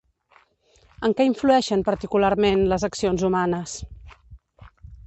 En 1.09 1.13
què 1.19 1.27
influeixen, 1.29 1.85
particularment, 1.91 2.67
les 2.73 2.89
accions 2.91 3.29
humanes? 3.31 3.79